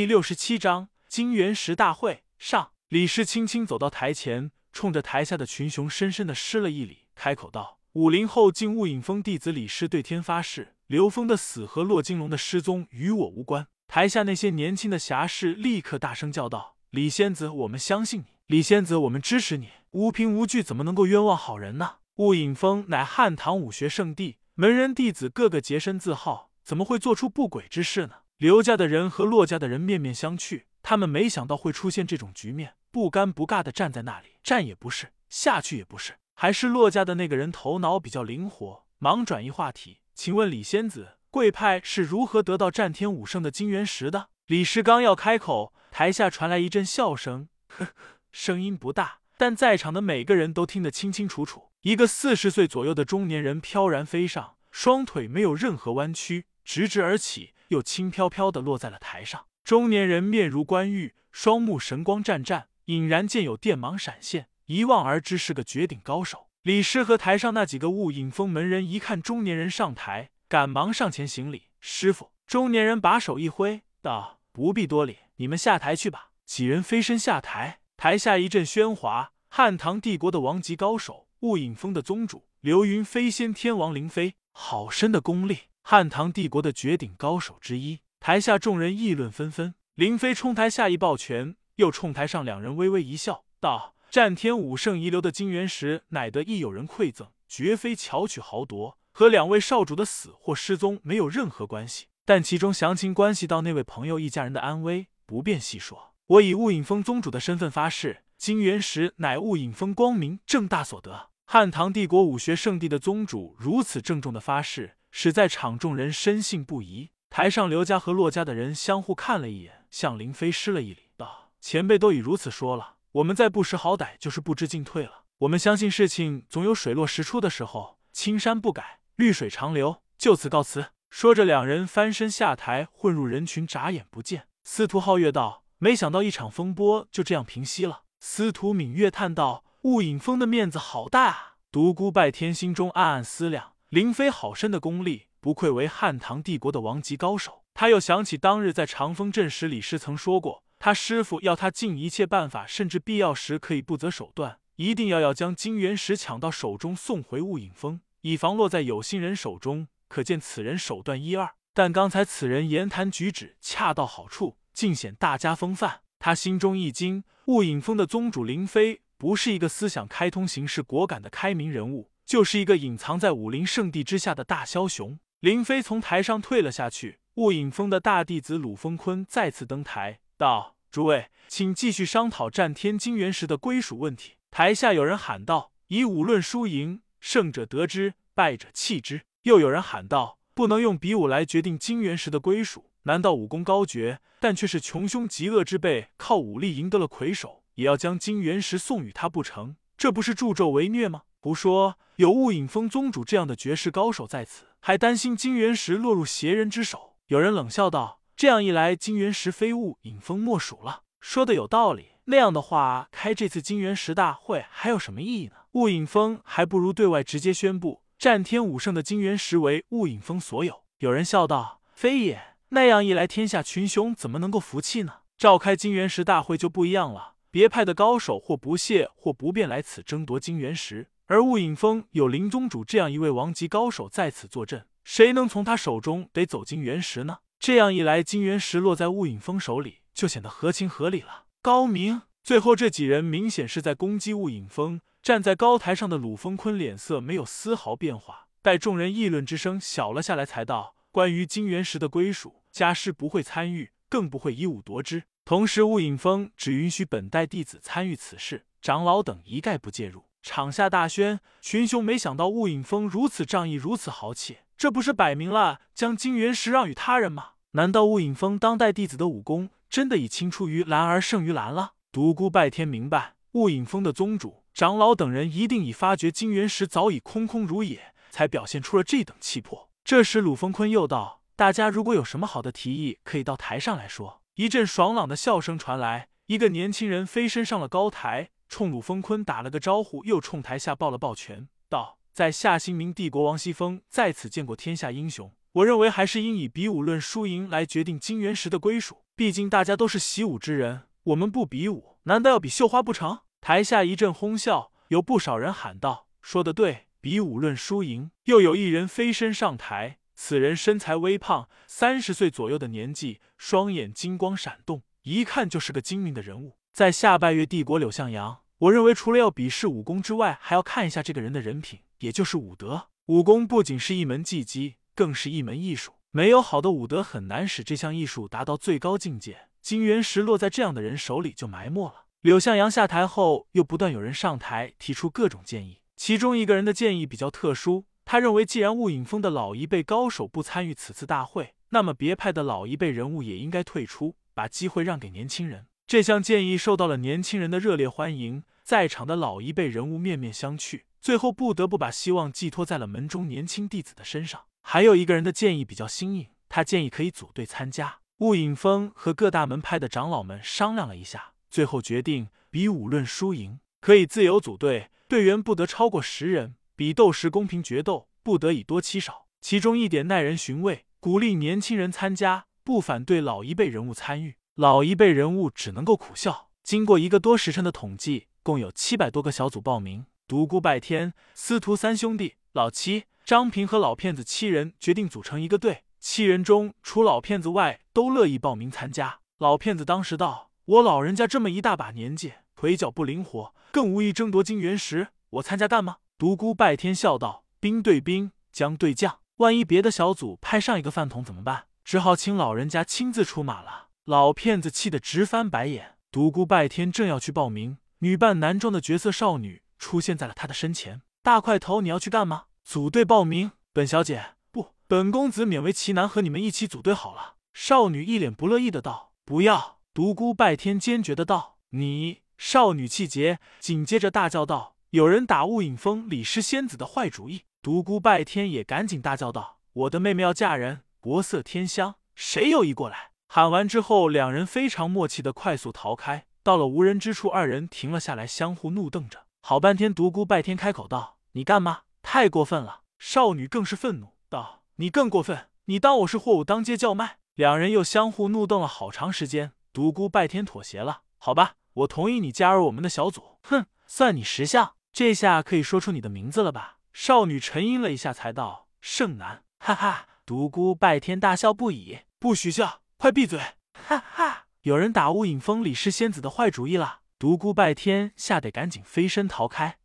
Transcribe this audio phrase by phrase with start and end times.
[0.00, 18.26] 第六十七章金元石大会上，李氏轻轻走到台前，冲着台下的群雄深深的施了一礼，开口道：“武林后进雾隐峰弟子李氏对天发誓，刘峰的死和骆金龙的失踪与我无关。”台下那些年轻的侠士立刻大声叫道：“李仙子，我们相信你！
[18.46, 19.68] 李仙子，我们支持你！
[19.90, 28.14] 无凭无据，怎么能够冤枉好人呢？”雾隐峰乃汉唐武学圣地，门人弟子个个洁身自好，怎么会做出不轨之事呢？
[28.40, 36.14] 刘家的人和骆家的人面面相觑，他们没想到会出现这种局面，不尴不尬的站在那里，站也不是，下去也不是。
[36.32, 44.30] 还是骆家的那个人头脑比较灵活，忙转移话题，请问李仙子，贵派是如何得到战天武圣的金元石的？
[44.46, 47.92] 李师刚要开口，台下传来一阵笑声，呵呵，
[48.32, 51.68] 声音不大，但在场的每个人都听得清清楚楚。
[51.82, 57.52] 一个四十岁左右的中年人飘然飞上，双腿没有任何弯曲，直直而起。
[57.70, 59.46] 又轻飘飘的落在了台上。
[59.64, 66.48] 中年人面如冠玉，双目神光湛湛，隐然见有电芒闪现，一望而知是个绝顶高手。
[66.62, 79.32] 李师和台上那几个雾隐峰门人一看中年人上台，赶忙上前行礼：“师傅。”中年人把手一挥，道：“不必多礼，你们下台去吧。”几人飞身下台，台下一阵喧哗。
[79.48, 85.69] 汉唐帝国的王级高手，雾隐峰的宗主，流云飞仙天王林飞，好深的功力。
[85.90, 89.74] 汉唐帝国的绝顶高手之一，台下众人议论纷纷。
[89.96, 102.06] 林飞冲台下一抱拳，又冲台上两人微微一笑，道：“战天武圣遗留的金元石，乃得亦有人馈赠，绝非巧取豪夺，和两位少主的死或失踪没有任何关系。
[102.24, 106.14] 但其中详情关系到那位朋友一家人的安危，不便细说。
[106.28, 111.30] 我以雾隐峰宗主的身份发誓，金元石乃雾隐峰光明正大所得。
[111.46, 117.10] 汉唐帝国武学圣地的宗主如此郑重的发誓。”使在场众人深信不疑。
[117.28, 125.24] 台上刘家和骆家的人相互看了一眼，向林飞施了一礼，道：“前辈都已如此说了，我们再不识好歹，就是不知进退了。
[125.38, 130.02] 我们相信事情总有水落石出的时候，青山不改，绿水长流。
[130.18, 134.46] 就此告辞。”说着，两人翻身下台，混入人群，眨眼不见。
[134.62, 143.69] 司徒皓月道：“没想到一场风波就这样平息了。”司徒敏月叹道：“雾隐峰的面子好大啊！”独孤拜天心中暗暗思量。
[143.90, 147.64] 林飞好深的功力，不愧为汉唐帝国的王级高手。
[147.74, 159.88] 他又想起当日在长风镇时，李师曾说过，他师傅要他尽一切办法，甚至必要时可以不择手段，一定要要将金元石抢到手中，送回雾隐峰，以防落在有心人手中。
[160.06, 161.56] 可见此人手段一二。
[161.74, 166.02] 但刚才此人言谈举止恰到好处，尽显大家风范。
[166.20, 172.12] 他心中一惊，雾隐峰的宗主林飞不是一个思想开通、行事果敢的开明人物。
[172.30, 175.18] 就是一个隐藏在武林圣地之下的大枭雄。
[175.40, 177.18] 林飞从台上退了下去。
[177.34, 192.92] 雾隐峰的大弟子鲁峰坤再次登台，道：“诸位，请继续商讨战天金元石的归属问题。”台下有人喊道：“以武论输赢，胜者得之，败者弃之。”又有人喊道：“不能用比武来决定金元石的归属。
[193.02, 199.74] 难道武功高绝，但却是穷凶极恶之辈，靠武力赢得了魁首，也要将金元石送与他不成？
[199.98, 201.98] 这不是助纣为虐吗？”胡说！
[202.20, 207.16] 有雾隐峰宗主这样的绝世高手在此，还担心金元石落入邪人之手？
[207.28, 212.08] 有人冷笑道：“这样一来，金元石非雾隐峰莫属了。”说的有道理。
[212.24, 215.54] 那样的话，开这次金元石大会还有什么意义呢？
[215.72, 220.82] 雾隐峰还不如对外直接宣布，战天武圣的金元石为雾隐峰所有。
[220.98, 222.38] 有人笑道：“非也，
[222.68, 225.20] 那样一来，天下群雄怎么能够服气呢？
[225.38, 237.38] 召开金元石大会就不一样了，别派的高手或不屑或不便来此争夺金元石。”而雾隐峰有林宗主这样一位王级高手在此坐镇，谁能从他手中得走金元石呢？
[237.60, 241.44] 这样一来，金元石落在雾隐峰手里，就显得合情合理了。
[241.62, 245.00] 高明，最后这几人明显是在攻击雾隐峰。
[245.22, 255.22] 站在高台上的鲁峰坤脸色没有丝毫变化，待众人议论之声小了下来，才道：“关于金元石的归属，家师不会参与，更不会以武夺之。
[255.44, 267.50] 同时，雾隐峰只允许本代弟子参与此事，长老等一概不介入。”场下大喧，群雄没想到雾隐峰如此仗义，如此豪气，这不是摆明了将金元石让与他人吗？
[267.72, 271.92] 难道雾隐峰当代弟子的武功真的已青出于蓝而胜于蓝了？
[272.10, 279.90] 独孤拜天明白，雾隐峰的宗主、长老等人一定已发觉金元石早已空空如也，才表现出了这等气魄。
[280.02, 288.50] 这时，鲁峰坤又道：“大家如果有什么好的提议，可以到台上来说。”一阵爽朗的笑声传来，一个年轻人飞身上了高台。
[288.70, 303.40] 冲鲁峰坤打了个招呼，又冲台下抱了抱拳，道：“在下新明帝国王熙凤在此见过天下英雄，我认为还是应以比武论输赢来决定金元石的归属。”毕竟大家都是习武之人，我们不比武，难道要比绣花不成？
[303.60, 316.76] 台下一阵哄笑，有不少人喊道：“说得对，比武论输赢。”又有一人飞身上台，此人身材微胖，三十岁左右的年纪，双眼金光闪动，一看就是个精明的人物。
[316.92, 323.08] 在下拜月帝国柳向阳，我认为除了要比试武功之外，还要看一下这个人的人品，也就是武德。
[323.26, 326.12] 武功不仅是一门技击，更是一门艺术。
[326.32, 329.68] 没有好的武德，很难使这项艺术达到最高境界。
[329.80, 332.26] 金元石落在这样的人手里就埋没了。
[332.42, 336.00] 柳向阳下台后，又不断有人上台提出各种建议。
[336.16, 345.86] 其中一个人的建议比较特殊，他认为既然雾隐峰的老一辈高手不参与此次大会，那么别派的老一辈人物也应该退出，把机会让给年轻人。
[346.10, 354.62] 这项建议受到了年轻人的热烈欢迎，在场的老一辈人物面面相觑，最后不得不把希望寄托在了门中年轻弟子的身上。
[354.82, 358.18] 还有一个人的建议比较新颖，他建议可以组队参加。
[358.38, 369.46] 雾隐峰和各大门派的长老们商量了一下，最后决定比武论输赢，可以自由组队，队员不得超过十人，比斗时公平决斗，不得以多欺少。
[369.60, 374.56] 其中一点耐人寻味，鼓励年轻人参加，不反对老一辈人物参与。
[374.80, 376.70] 老一辈人物只能够苦笑。
[376.82, 380.24] 经过一个多时辰的统计，共有七百多个小组报名。
[380.48, 383.24] 独孤拜天、司徒三兄弟、老七。
[383.44, 389.40] 张平和老骗子七人决定组成一个队，七人中除老骗子外都乐意报名参加。
[389.58, 401.84] 老骗子当时道：“我老人家这么一大把年纪，腿脚不灵活，更无意争夺金元石，我参加干吗？”独孤拜天笑道：“兵对兵，将对将，万一别的小组派上一个饭桶怎么办？
[402.02, 406.14] 只好请老人家亲自出马了。”老骗子气得直翻白眼。
[406.30, 411.22] 独孤拜天正要去报名，女扮男装的绝色少女出现在了他的身前。
[411.42, 412.66] 大块头，你要去干嘛？
[412.84, 417.56] 组队报名，本小姐不，本公子勉为其难和你们一起组队好了。
[417.72, 436.46] 少女一脸不乐意的道：“不要！”独孤拜天坚决的道：“你！”少女气结，紧接着大叫道：“有人打雾隐峰李氏仙子的坏主意！”独孤拜天也赶紧大叫道：“我的妹妹要嫁人，国色天香，谁有意过来？”喊完之后，两人非常默契的快速逃开。
[436.62, 439.40] 到了无人之处，二人停了下来，相互怒瞪着。
[439.60, 443.00] 好半天，独孤拜天开口道：“你干嘛？”太过分了！
[443.18, 445.66] 少女更是愤怒道：“你更过分！
[445.86, 449.72] 你当我是货物当街叫卖？”两人又相互怒瞪了好长时间。
[449.92, 454.94] 独孤拜天妥协了：“好吧，我同意你加入我们的小组。”哼，算你识相。
[455.12, 456.98] 这下可以说出你的名字了吧？
[457.12, 460.28] 少女沉吟了一下，才道：“盛南。”哈哈！
[460.46, 462.99] 独孤拜天大笑不已：“不许笑！
[463.20, 463.60] 快闭嘴！”
[463.92, 464.64] 哈哈！
[464.80, 467.20] 有人打雾隐峰李氏仙子的坏主意了。
[467.38, 469.98] 独孤拜天吓得赶紧飞身逃开。